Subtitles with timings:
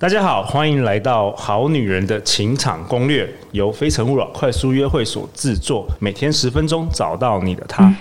[0.00, 7.92] 大家好，欢迎来到《好女人的情场攻略》，由非诚勿扰快速约会所制作，每天十分钟，找到你的他。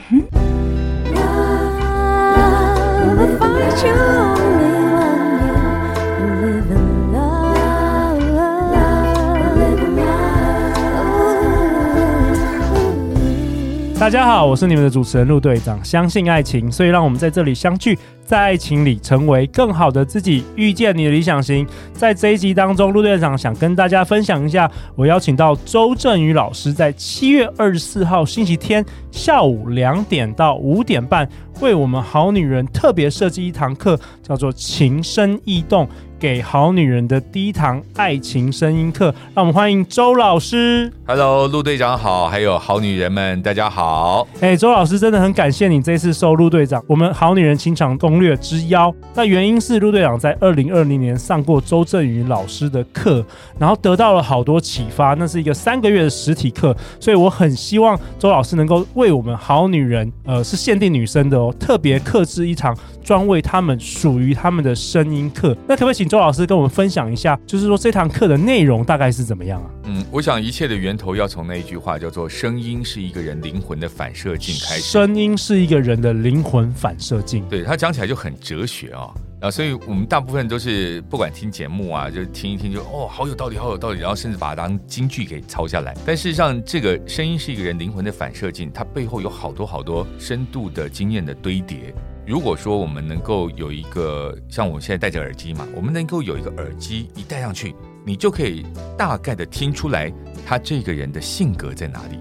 [13.99, 15.83] 大家好，我是你们的主持人陆队长。
[15.83, 17.97] 相信爱情，所以让我们在这里相聚。
[18.27, 21.65] 在爱情里成为更好的自己，遇见你的理想型。
[21.93, 31.25] 在这一集当中，陆队长想跟大家分享一下，我邀请到周正宇老师，在七月二十四号星期天下午两点到五点半，
[31.61, 35.85] 为我们好女人特别设计一堂课，叫做《情深意动》。
[36.19, 40.91] 给好女人的第一堂爱情声音课，让我们欢迎周老师。
[41.05, 44.27] Hello，陆队长好，还有好女人们，大家好。
[44.41, 48.93] 哎，周老师真的很感谢你这次受陆队长我们好女人情场攻略之邀。
[49.13, 53.23] 那原因是陆队长在二零二零年上过周振宇老师的课，
[53.59, 55.13] 然后得到了好多启发。
[55.13, 65.55] 那是一个三个月的实体课，所以我很希望周老师能够为我们好女人，呃，是限定女生的哦，特别克制一场专为他们属于他们的声音课。
[65.67, 69.69] 那可不可以请周老师跟我们分享一下，就是说这堂课的内容大概是怎么样啊？
[69.85, 74.81] 嗯，我想一切的源头要从那一句话叫做“声音是一个人灵魂的反射镜”开始。
[74.81, 79.13] 声音是一个人的灵魂反射镜，对，他讲起来就很哲学啊、哦。
[79.39, 85.95] 啊，所以我们大部分都是不管听节目啊，就听一听就哦，好有道理，好有道理，然后甚至把它当金句给抄下来。
[86.05, 91.93] 但事实上，这个声音是一个人灵魂的反射镜，它背后有好多好多深度的经验的堆叠。
[92.27, 97.73] 如果说我们能够有一个像我现在戴着耳机嘛，我们能够有一个耳机一戴上去，
[98.05, 98.65] 你就可以
[98.97, 100.11] 大概的听出来
[100.45, 102.19] 他这个人的性格在哪里，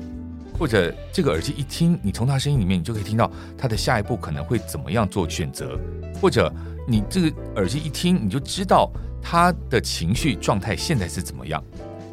[0.57, 5.77] 或者这个耳机一听，你从他声音里面，你就可以听到他的下一步可能会怎么样做选择，
[6.23, 6.55] 或者
[6.87, 8.89] 你这个耳机一听，你就知道
[9.21, 11.61] 他的情绪状态现在是怎么样。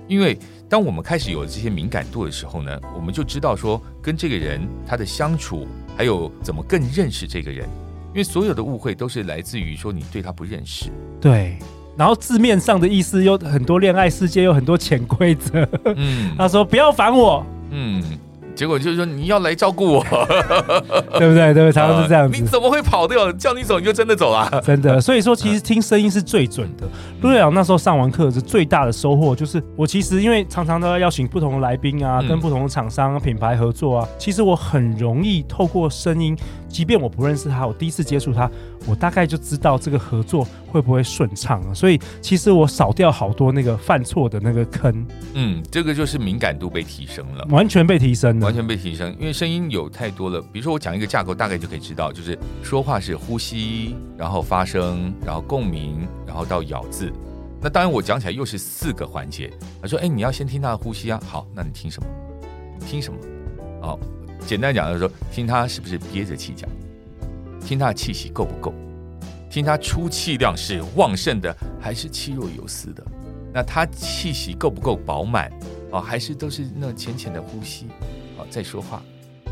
[0.08, 0.38] 因为
[0.70, 7.68] 当我们开始有这些敏感度的时候呢，我们就知道说跟这个人他的相处，还有怎么更认识这个人。
[8.14, 11.58] 因为所有的误会都是来自于说你对他不认识，对，
[11.98, 15.68] 然后字面上的意思有很多，恋爱世界有很多潜规则。
[15.96, 18.04] 嗯， 他说不要烦我，嗯。
[18.56, 20.04] 结果就是说你要来照顾我，
[21.18, 21.54] 对不对？
[21.54, 22.40] 对不对，常常是这样子。
[22.40, 23.32] 你怎么会跑掉？
[23.34, 24.62] 叫你走你就真的走了？
[24.64, 25.00] 真的。
[25.02, 26.88] 所以说，其实听声音是最准的。
[27.22, 36.38] 陆队长那时候上完课是最大的收获，就是我其实因为常常都要邀请不同的来宾啊，跟不同的厂商品牌合作啊，其实我很容易透过声音，
[36.68, 38.50] 即便我不认识他，我第一次接触他，
[38.86, 41.74] 我大概就知道这个合作会不会顺畅了。
[41.74, 45.06] 所以其实我少掉好多那个犯错的那个坑。
[45.34, 48.46] 嗯，这个就是敏感度被提升了，完全被提升了。
[48.46, 50.42] 完全被提升，因为声音有太多了。
[50.52, 57.12] 比如说，我讲一个架构，大概就可以知道，就是说话是呼吸，然后发声，然后共鸣，然后到咬字。
[57.62, 59.50] 那当然，我讲起来又是四个环节。
[59.82, 62.10] 他说：“哎，你要先听他的呼吸啊。”好，那你听什么？
[62.86, 63.18] 听什么？
[63.82, 63.98] 好，
[64.46, 66.70] 简单讲就是说，听他是不是憋着气讲，
[67.66, 68.74] 听他的气息够不够，
[69.50, 73.04] 听他出气量是旺盛的还是气若游丝的。
[73.54, 75.52] 那他气息够不够饱满？
[75.92, 77.88] 哦，还是都是那浅浅的呼吸，
[78.38, 79.02] 哦，在说话。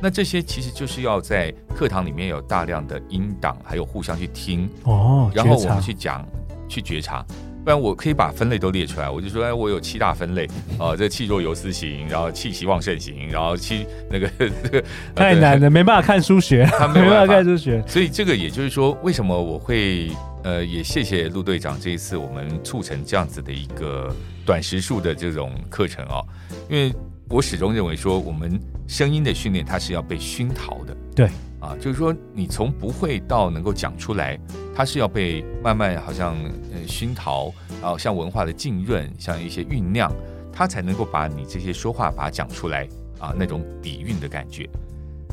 [0.01, 6.27] 那这些其实就是要在课堂里面有大量的音档，还有互相去听哦，然后我们去讲，
[6.67, 7.23] 去觉察。
[7.63, 10.47] 不然我可以把分类都列出来，我就说，哎，我有七大分类
[10.79, 14.83] 啊，这气若游丝型，然后气息旺盛型，然后气那个这个
[15.15, 17.83] 太难了，没办法看书学， 他没办法看书学。
[17.87, 20.09] 所以这个也就是说，为什么我会
[20.43, 24.13] 呃，也谢谢陆队长这一次我们促成这样子的一个。
[24.43, 26.25] 短时数的这种课程哦，
[26.67, 26.91] 因为
[27.29, 30.97] 我始终认为说，我们声音的训练它是要被熏陶的。
[31.15, 31.29] 对
[31.61, 34.37] 啊，就是说你从不会到能够讲出来，
[34.75, 36.35] 它是要被慢慢好像
[36.73, 40.11] 呃熏陶，然后像文化的浸润，像一些酝酿，
[40.51, 42.85] 它才能够把你这些说话把它讲出来
[43.19, 44.67] 啊，那种底蕴的感觉。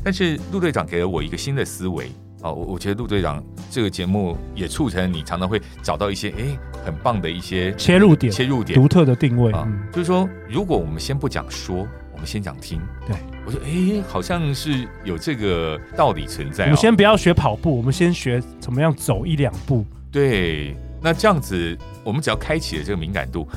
[0.03, 2.09] 但是陆队长给了我一个新的思维。
[2.41, 16.65] 啊，我我觉得陆队长这个节目也促成你常常会找到一些哎很棒的一些切入点，切入点，独特的定位啊，就是说，如果我们先不讲说，我们先讲听，对，我说哎，好像是有这个道理存在。
[16.65, 19.83] 我们先不要学跑步，我们先学怎么样走一两步。
[20.11, 23.47] 对，那这样子，我们只要开启了这个敏感度，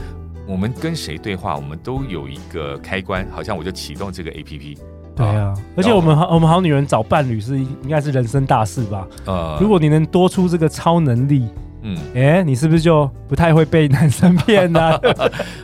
[0.46, 4.78] 我们跟谁对话，我们都有一个开关，好像我就启动这个 APP。
[5.14, 9.06] 对啊，而且我们好，我们好女人找伴侣是应该是人生大事吧？
[9.26, 11.46] 呃，如果你能多出这个超能力，
[11.82, 14.96] 嗯，哎，你是不是就不太会被男生骗呢？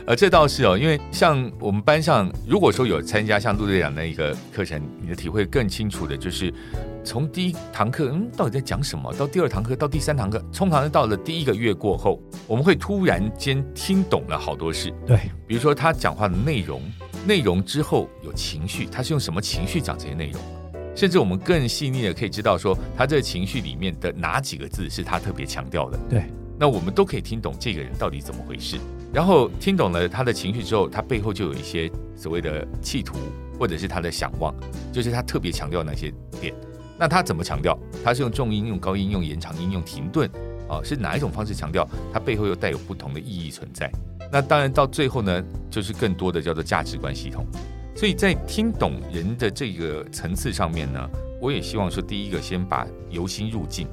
[0.05, 6.53] 呃， 这倒是哦，因为像我们班上，如果说有参加像陆队长那一个课程，你的体会更清楚的就是，
[7.03, 9.13] 从第一堂课，嗯，到底在讲什么？
[9.13, 14.93] 到第二堂课，到第三堂课，通常是到了第一个月过后，我们会突然间听懂了好多事。
[15.07, 15.17] 对，
[15.47, 16.81] 比如说他讲话的内容，
[17.25, 20.41] 内容之后有情绪，他是用什么情绪讲这些内容？
[20.99, 25.97] 甚至我们更细腻的可以知道说，他这个情绪里面的哪几个字是他特别强调的。
[26.09, 26.25] 对，
[26.59, 28.77] 那我们都可以听懂这个人到底怎么回事。
[29.13, 33.15] 然后听懂了他的情绪之后，他背后就有一些所谓的企图，
[33.57, 34.53] 或者是他的想望，
[34.91, 36.53] 就是他特别强调那些点。
[36.97, 37.79] 那他怎么强调？
[38.03, 40.29] 他是用重音、用高音、用延长音、用停顿
[40.67, 40.83] 啊？
[40.83, 41.87] 是哪一种方式强调？
[42.11, 43.89] 它背后又带有不同的意义存在。
[44.29, 45.41] 那当然到最后呢，
[45.71, 47.47] 就是更多的叫做价值观系统。
[47.99, 51.09] 所以在听懂人的这个层次上面呢，
[51.41, 53.89] 我也希望说，第一个先把由心入静，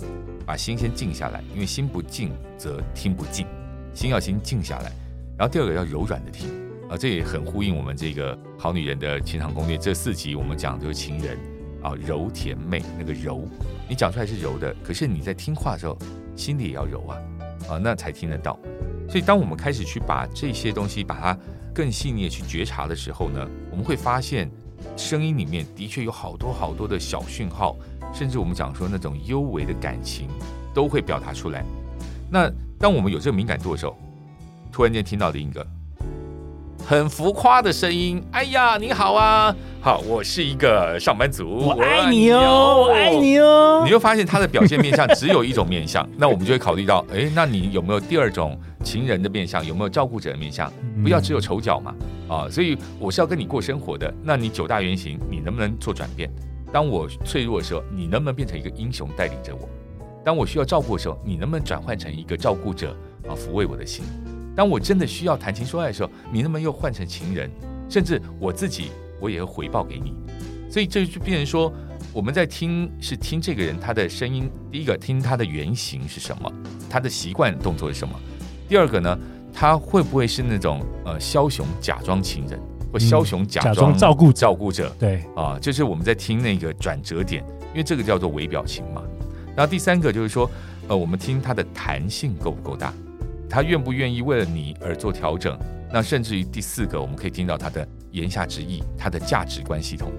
[0.47, 3.45] 把心先静下来，因为心不静则听不进，
[3.95, 4.93] 心要先静下来。
[5.37, 6.49] 然后第二个要柔软的听
[6.89, 11.37] 啊，这也很呼应我们这个好女人的情场攻略这四集，我们讲的就是情人。
[11.83, 13.45] 啊，柔甜美那个柔，
[13.89, 15.99] 你讲出来是柔的，可是你在听话的时候，
[16.37, 17.19] 心里也要柔啊，
[17.69, 18.57] 啊，那才听得到。
[19.09, 21.39] 所以，当我们开始去把这些东西，把它
[21.77, 24.51] 更细腻的去觉察的时候呢，我们会发现，
[24.97, 27.77] 声音里面的确有好多好多的小讯号，
[28.15, 30.27] 甚至我们讲说那种幽微的感情，
[30.73, 31.63] 都会表达出来。
[32.31, 33.95] 那当我们有这个敏感度的时候，
[34.73, 35.67] 突然间听到另一个。
[36.89, 43.83] 很浮夸的声音，哎呀，你好啊，好，我是一个上班族，我爱你哦，我爱你哦。
[43.85, 49.67] 你就发现他的表现面相只有一种面相， 那我们就会考虑到，哎，那你有没有第二种情人的面相？
[49.67, 50.73] 有没有照顾者的面相？
[51.03, 51.93] 不要只有丑角嘛，
[52.29, 56.31] 啊，所以我是要跟你过生活的，那你九大原型，你能不能做转变？
[56.73, 59.69] 当我脆弱的时候，你能不能变成一个英雄带领着我？
[60.25, 62.97] 当我需要照顾的时候，你能不能转换成一个照顾者
[63.29, 64.05] 啊，抚慰我的心？
[64.57, 67.51] 当我真的需要谈情说爱的时候，你能不能又换成情人？
[67.89, 70.15] 甚至我自己，我也会回报给你。
[70.69, 71.73] 所以这就变成说，
[72.13, 74.51] 我们在听是听这个人他的声音。
[74.73, 76.51] 第一个，听他的原型是什么，
[76.89, 78.19] 他的习惯动作是什么。
[78.67, 79.19] 第二个呢，
[79.53, 82.59] 他会不会是那种呃枭雄假装情人，
[82.93, 84.93] 或枭雄假装照顾照顾者？
[84.99, 89.03] 对啊，就是我们在听那个转折点，因为这个叫做微表情嘛。
[89.55, 90.51] 然后第三个就是说，
[90.89, 92.93] 呃，我们听他的弹性够不够大。
[93.49, 95.59] 他愿不愿意为了你而做调整？
[95.93, 100.13] 那甚至于第四个，我们可以听到他的言下之意，他的价值观系统。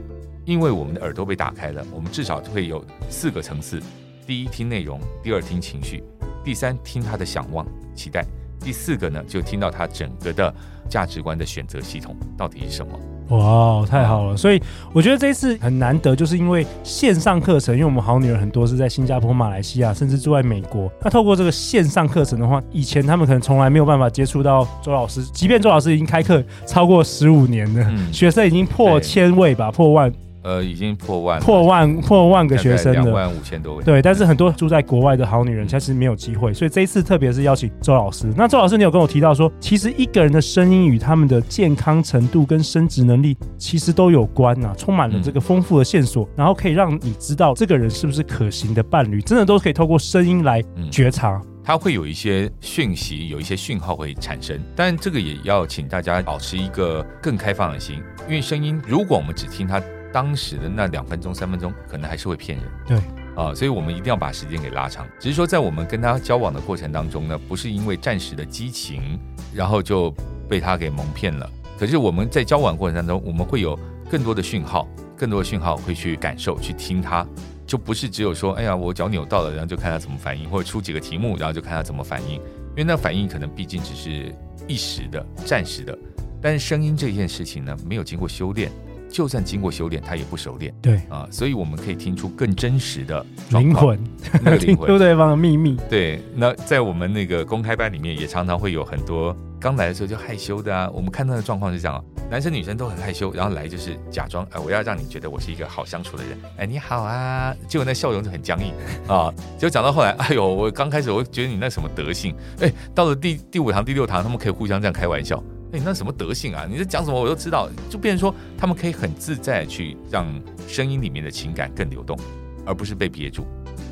[0.46, 3.82] 因为我们的耳朵被打开了，我们至少会有四个层次：
[4.26, 6.02] 第一，听内容；第二，听情绪；
[6.44, 8.22] 第三，听他的想望、期待；
[8.62, 10.54] 第四个呢，就听到他整个的
[10.90, 12.98] 价值观的选择系统到底是什么。
[13.30, 14.38] 哇，太好了！
[14.38, 14.62] 所以
[14.94, 20.90] 我觉得这一次很难得，就是因为线上课程，因为我们好女人很多是在新加坡、马来西亚，甚至住在美国。
[21.04, 30.12] 那透过这个线上课程的话，以前他们可能从来没有办法接触到周老师，即便周老师已经开课超过十五年了，嗯、学生已经破千位吧，破万。
[30.44, 33.84] 呃，已经破万，破万，破万个学生了，两万五千多位。
[33.84, 36.54] 对，但是很多住在国外的好女人，其实没有机会。
[36.54, 38.32] 所以这一次，特别是邀请周老师。
[38.36, 51.42] 那周老师，你有跟我提到说，其实一个人的声音与他们的健康程度跟生殖能力，其实都有关呐、啊，充满了这个丰富的线索，然后可以让你知道这个人是不是可行的伴侣，真的都可以透过声音来觉察。
[51.62, 59.82] 它会有一些讯息，有一些讯号会产生，但这个也要请大家保持一个更开放的心，因为声音，如果我们只听他。
[60.14, 62.68] 当时的那两分钟、三分钟，可能还是会骗人。
[62.88, 62.98] 对
[63.36, 65.06] 啊，所以我们一定要把时间给拉长。
[65.20, 69.20] 只是说，在我们跟他交往的过程当中呢，不是因为暂时的激情，
[69.54, 70.14] 然后就
[70.50, 71.50] 被他给蒙骗了。
[71.78, 73.78] 可是我们在交往过程当中，我们会有
[74.10, 77.24] 更多的讯号，更多的讯号会去感受、去听他，
[77.68, 82.36] 就不是只有说，哎呀，我脚扭到了，然后就看他怎么反应，或者出几个题目，然后就看他怎么反应。
[82.36, 84.34] 因为那反应可能毕竟只是
[84.68, 85.98] 一时的、暂时的，
[86.42, 88.72] 但是声音这件事情呢，没有经过修炼。
[89.10, 90.74] 就算经过修炼，他也不熟练。
[90.82, 94.00] 对啊，所以我们可以听出更真实的灵魂，
[94.44, 95.78] 那个灵魂， 听出对方的秘密。
[95.90, 100.90] 对，那在我们那个公开班里面，也常常会有很多刚来的时候就害羞的啊。
[100.94, 106.38] 我们看到的状况是这样，男生女生都很害羞，然后来就是假装，哎，我要让你觉得我是一个好相处的人。
[106.58, 108.74] 哎，你好啊，结果那笑容就很僵硬
[109.08, 109.34] 啊。
[109.58, 115.42] 结果讲到后来，哎呦，我刚开始我觉得你那什么德性，哎，到了第第五堂、第六堂，他们可以互相这样开玩笑。
[115.74, 116.66] 哎，那什么德性啊？
[116.70, 117.20] 你在讲什么？
[117.20, 117.70] 我都知道。
[117.90, 120.26] 就变成说，他们可以很自在去让
[120.68, 122.18] 声音里面的情感更流动，
[122.66, 123.46] 而不是被憋住。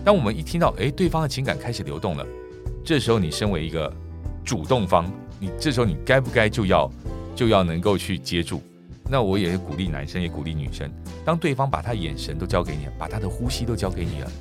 [0.03, 2.25] 当我们一听到，哎，对方的情感开始流动了，
[2.84, 3.91] 这时候你身为一个
[4.44, 6.89] 主动方，你这时候你该不该就要
[7.36, 8.62] 就要能够去接住？
[9.10, 10.89] 那我也鼓励男生，也鼓励女生，
[11.24, 14.32] 当对方把他眼神都交给你，把他的呼吸都交给你了，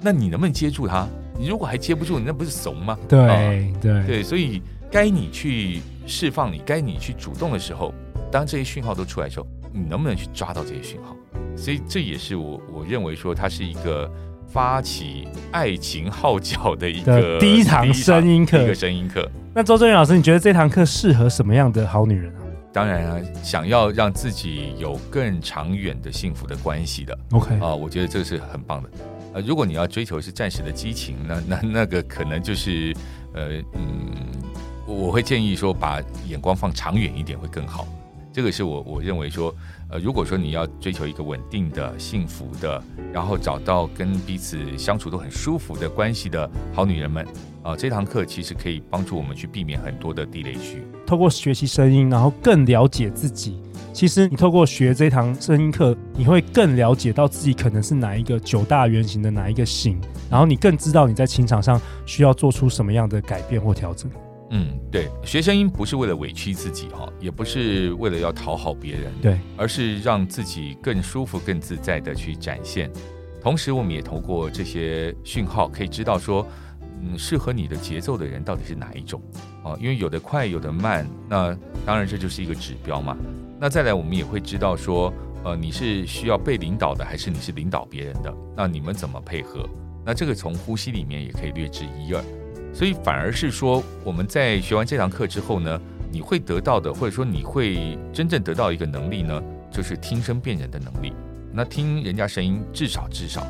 [0.00, 1.08] 那你能不能接住他？
[1.36, 2.96] 你如果还接不住，你那不是怂吗？
[3.08, 4.62] 对、哦、对对，所以
[4.94, 5.82] 该你去。
[6.06, 7.90] 释放你该你去主动的时候，
[8.30, 11.16] 当这些讯号都出来的时候，你能不能去抓到这些讯号？
[11.56, 14.06] 所以这也是我我认为说它是一个
[14.46, 19.26] 发起爱情号角的一个 第一堂声音课，一个声音课。
[19.54, 22.42] 那周正宇老师，你觉得这堂课适合什么样的好女人啊？
[22.70, 28.90] 当然啊，想要让自己有更长远的幸福的关系的，OK 啊，我觉得这个是很棒的。
[29.32, 32.94] 呃，如果你要追求是暂时的激情，那那那个可能就是
[33.32, 34.12] 呃嗯，
[34.94, 37.86] 我会建议说把眼光放长远一点会更好。
[38.32, 39.54] 这个是我我认为说，
[39.88, 42.82] 呃，如果说你要追求一个稳定的、幸福的，
[43.12, 47.24] 然后找到跟彼此相处都很舒服的关系的好女人们，
[47.62, 50.82] 啊、这堂课其实可以帮助我们去避免很多的地雷区。
[51.06, 53.60] 透过学习声音，然后更了解自己。
[53.92, 64.10] 其实你透过学这堂声音课，你会更了解到自己可能是哪一个九大原型的哪一个型，然后你更知道你在情场上需要做出什么样的改变或调整。
[64.50, 72.90] 嗯，对，学声音不是为了委屈自己哈，也不是为了要讨好别人，对，而是让自己更舒服、更自在的去展现。
[73.42, 76.46] 同时，我们也透过这些讯号，可以知道说，
[77.02, 79.20] 嗯，适合你的节奏的人到底是哪一种
[79.62, 79.76] 啊？
[79.80, 83.16] 因为有的快，有的慢，那当然这就是一个指标嘛。
[83.60, 88.34] 那再来，我们也会知道说，呃，你是需要被领导的，还是你是领导别人的？
[88.56, 89.68] 那你们怎么配合？
[90.04, 92.22] 那这个从呼吸里面也可以略知一二。
[92.74, 99.40] 所以反而是说，我们在学完这堂课之后呢，你会得到的，或者说你会真正得到一个能力呢，
[99.70, 101.12] 就是听声辨人的能力。
[101.52, 103.46] 那听人家声音，至少至少，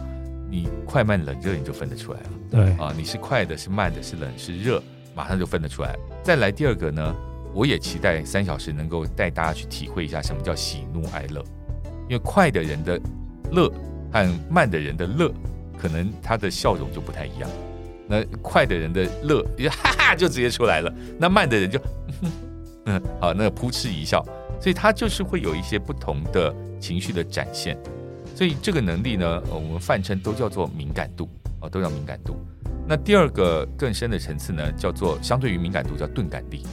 [0.51, 2.27] 你快慢冷热你就分得出来了。
[2.51, 4.83] 对啊，你是快的，是慢的，是冷是热，
[5.15, 5.97] 马上就分得出来。
[6.23, 7.17] 再来第二个呢，
[7.55, 11.43] 我也期待三小时能够带大家去体会一下什么叫喜怒哀乐，
[12.09, 13.01] 因为快的人的
[13.53, 13.73] 乐
[14.13, 15.33] 和慢的人的乐，
[15.79, 17.49] 可能他的笑容就不太一样。
[18.07, 21.81] 那快的人的乐，就哈哈就直接出来了；那慢的人就，
[22.87, 24.25] 嗯，好，那个扑哧一笑，
[24.61, 27.79] 所以他就是会有一些不同的情绪的展现。
[28.35, 31.29] 所以这个能力呢，我们泛称都叫做敏感度
[31.61, 32.37] 啊，都叫敏感度。
[32.87, 36.67] 那第二个更深的层次呢，叫做相对于敏感度叫钝感力。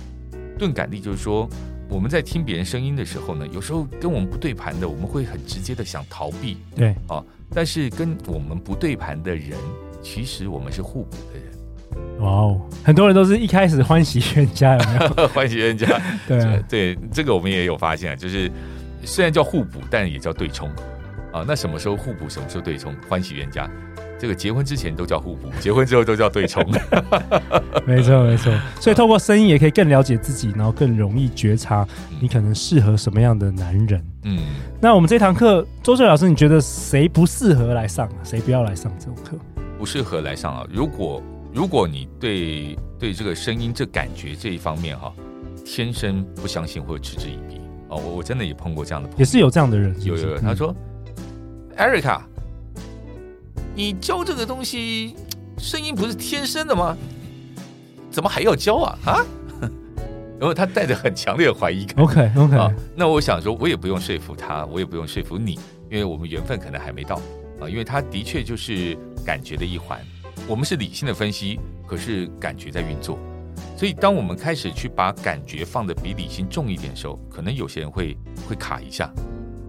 [0.57, 1.47] 钝感力就是说，
[1.87, 7.23] 我们在听别人声音的时候呢，有时候跟我们不对盘的，我们会很直接的想逃避，对啊，
[7.53, 9.57] 但是跟我们不对盘的人。
[10.01, 12.61] 其实我们是互补的人，哇哦！
[12.83, 15.27] 很多人都是一开始欢喜冤家，有没有？
[15.29, 15.87] 欢喜冤家，
[16.27, 18.51] 对啊，对，这个我们也有发现，就是
[19.03, 20.69] 虽然叫互补，但也叫对冲
[21.31, 21.45] 啊。
[21.47, 22.93] 那什么时候互补，什么时候对冲？
[23.07, 23.69] 欢喜冤家，
[24.19, 26.63] 这个结婚之前都叫互补，结婚之后都叫对冲。
[27.85, 28.53] 没错，没错。
[28.79, 31.87] 所以透过声音也可以更了解自己，然后更容易觉察
[32.19, 34.03] 你可能适合什么样的男人。
[34.23, 34.39] 嗯，
[34.79, 38.15] 那我们这堂课，周震宇老师，你觉得谁不适合来上啊？
[38.23, 39.35] 谁不要来上这种课？
[39.81, 40.67] 不适合来上啊！
[40.71, 45.11] 如果如果你对对这个声音这感觉这一方面哈，
[45.65, 47.59] 天生不相信或者嗤之以鼻
[47.89, 50.37] 哦，我我真的也碰过这样的朋友，也是有这样的人有有有。
[50.37, 50.71] 他说、
[51.07, 52.21] 嗯、：“Erica，
[53.73, 55.15] 你教这个东西，
[55.57, 56.95] 声音不是天生的吗？
[58.11, 58.99] 怎么还要教啊？
[59.03, 59.25] 啊？”
[60.39, 62.05] 然后他带着很强烈的怀疑感。
[62.05, 65.53] OK OK，啊，那我想说，我也不用说服他，我也不用说服你，
[65.89, 67.19] 因为我们缘分可能还没到。
[67.61, 69.99] 啊，因为它的确就是感觉的一环，
[70.47, 73.17] 我们是理性的分析，可是感觉在运作，
[73.77, 79.13] 所以当我们开始去把感觉放得比理性重一点的时候，可能有些人会会卡一下，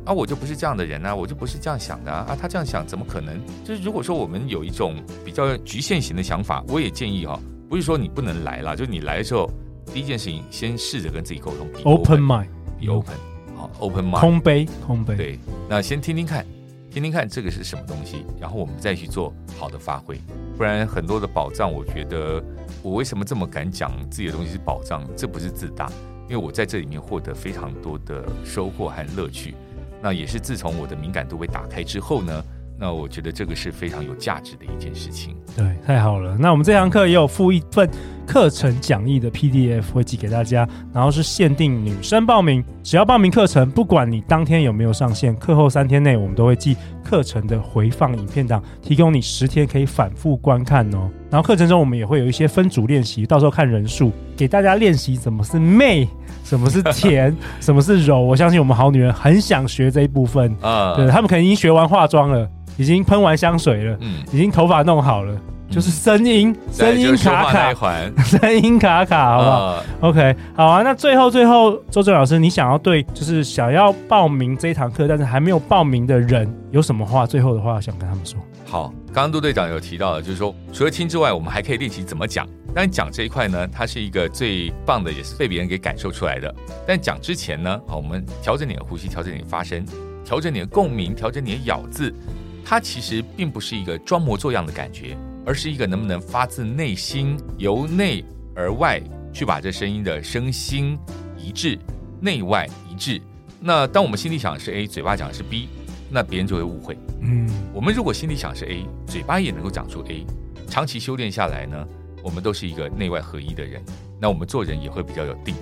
[0.06, 3.38] 啊，我就不是这样的人啊，我就不是这样想的啊，啊，他这样想怎么可能？
[3.64, 9.50] 就是如果说我们有一种比较局限型的想法，我也建议哈，不是说你不能来了，就你来的时候，
[9.92, 13.14] 第一件事情先试着跟自己沟通，open mind，be open，
[13.54, 16.46] 好，open mind，空杯，空杯，对，那先听听看。
[16.92, 20.20] 听听看这个是什么东西，然后我们再去做好的发挥。
[20.58, 22.42] 不然很多的宝藏，我觉得
[22.82, 25.02] 我为什么这么敢讲自己的东西是宝藏？
[25.16, 25.90] 这不是自大，
[26.28, 29.54] 因为我在这里面获得非常多的收获和乐趣。
[30.02, 32.44] 那也是自从我的敏感度被打开之后呢，
[32.78, 35.34] 那我觉得这个是非常有价值的一件事情。
[35.56, 36.36] 对，太好了。
[36.38, 37.88] 那我们这堂课也有附一份。
[38.26, 51.10] 课程讲义的 PDF 会寄给大家，然后是限定女生报名，只要报名课程，不管你当天有没有上线，课后三天内我们都会寄课程的回放影片档，提供你十天可以反复观看哦。
[51.30, 56.08] 然后课程中我们也会有一些分组练习，到时候看人数，给大家练习什么是媚，
[56.44, 58.20] 什么是甜， 什么是柔。
[58.20, 65.34] 我相信我们好女人很想学这一部分啊，对，他们可能已经学完化妆了，已经喷完香水了，嗯，已经头发弄好了。
[65.72, 70.82] 就是声音，声音卡卡， 声音卡卡，好不好、呃、？OK，好啊。
[70.82, 77.24] 那最后，最后，周正老师，你想要对就是想要报名这一堂课，但是还没有报名的人，有什么话？
[77.24, 78.38] 最后的话想跟他们说。
[78.66, 82.46] 好，刚刚杜队长有提到的，就是说除了听之外，我们还可以练习怎么讲。
[82.74, 86.54] 但讲这一块呢，它是一个最棒的，也是被别人给感受出来的。
[86.86, 89.82] 但讲之前呢，好，我们调整你的呼吸，调整你的发声，
[90.22, 92.14] 调整你的共鸣，调整你的咬字，
[92.62, 99.00] 它其实并不是一个装模作样的感觉，而是一个能不能发自内心，由内而外
[99.32, 100.98] 去把这声音的声心
[101.36, 101.78] 一致，
[102.20, 103.20] 内外一致。
[103.60, 105.68] 那当我们心里想的是 A，嘴巴讲的是 B，
[106.10, 106.96] 那别人就会误会。
[107.20, 110.26] 嗯，我们如果心里想是 A，嘴巴也能够讲出 A，
[110.68, 111.86] 长期修炼下来呢，
[112.22, 113.82] 我们都是一个内外合一的人，
[114.20, 115.54] 那我们做人也会比较有定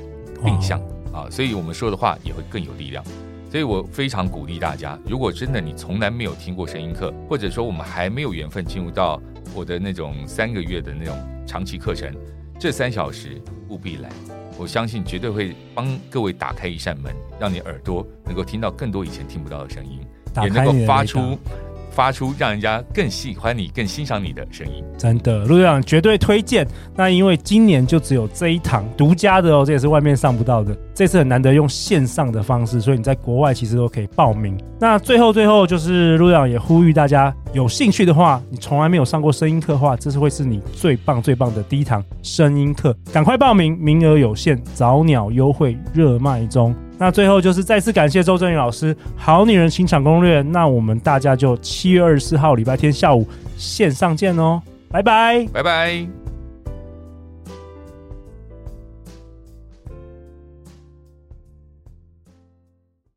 [0.44, 0.80] 定向
[1.12, 3.04] 啊，所以我们说的话也会更有力量。
[3.50, 9.20] 所以我非常鼓励大家，如果真的你从来没有听过声音课，或者说我们还没有缘分进入到
[9.52, 12.14] 我的那种三个月的那种长期课程，
[12.60, 14.08] 这三小时务必来，
[14.56, 19.98] 我相信绝对会帮各位打开一扇门，让你耳朵能够听到更多以前听不到的声音，
[20.44, 21.36] 也能够发出。
[21.90, 26.66] 发出让人家更喜欢你、更欣赏你的声音，真的，陆队长绝对推荐。
[26.96, 30.76] 那因为今年就只有这一堂独家的哦，这也是外面上不到的。
[30.94, 34.56] 这次很难得用线上的方式，所以你在国外其实都可以报名。
[34.78, 46.74] 那最后最后就是陆队长也呼吁大家，有兴趣的话，你从来没有上过声音课的话，这次会是你最棒最棒的第一堂声音课，赶快报名，名额有限，早鸟优惠热卖中。
[47.00, 50.42] 那最后就是再次感谢周正宇老师，《好女人情场攻略》。
[50.46, 53.26] 那我们大家就七月二十四号礼拜天下午
[53.56, 56.19] 线上见哦，拜拜，拜拜。